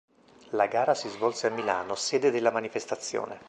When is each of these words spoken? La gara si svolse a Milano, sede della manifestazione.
La 0.53 0.65
gara 0.65 0.95
si 0.95 1.07
svolse 1.09 1.45
a 1.45 1.51
Milano, 1.51 1.93
sede 1.93 2.31
della 2.31 2.49
manifestazione. 2.49 3.39